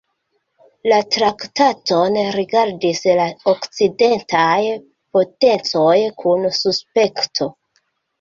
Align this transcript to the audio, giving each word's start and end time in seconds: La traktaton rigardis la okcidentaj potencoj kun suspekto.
La 0.91 0.95
traktaton 1.15 2.15
rigardis 2.35 3.01
la 3.19 3.27
okcidentaj 3.51 4.55
potencoj 5.19 5.93
kun 6.23 6.49
suspekto. 6.61 7.49